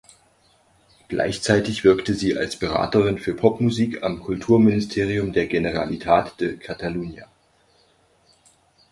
Gleichzeitig 1.09 1.83
wirkte 1.83 2.15
sie 2.15 2.35
als 2.35 2.57
Beraterin 2.57 3.19
für 3.19 3.35
Popmusik 3.35 4.01
am 4.01 4.19
Kulturministerium 4.19 5.31
der 5.31 5.45
Generalitat 5.45 6.41
de 6.41 6.57
Catalunya. 6.57 7.27